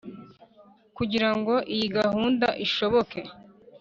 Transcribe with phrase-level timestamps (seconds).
[0.97, 3.19] kugirango iyi gahunda ishoboke.